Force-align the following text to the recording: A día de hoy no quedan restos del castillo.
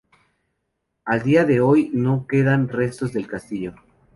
A 1.05 1.19
día 1.19 1.45
de 1.45 1.61
hoy 1.61 1.91
no 1.93 2.25
quedan 2.25 2.69
restos 2.69 3.13
del 3.13 3.27
castillo. 3.27 3.75